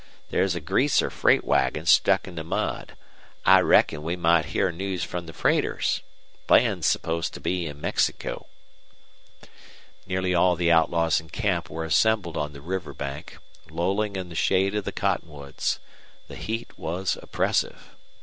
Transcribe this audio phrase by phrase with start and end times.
[0.31, 2.97] There's a greaser freight wagon stuck in the mud.
[3.45, 6.01] I reckon we might hear news from the freighters.
[6.47, 8.47] Bland's supposed to be in Mexico."
[10.07, 13.37] Nearly all the outlaws in camp were assembled on the riverbank,
[13.69, 15.77] lolling in the shade of the cottonwoods.
[16.27, 17.95] The heat was oppressive.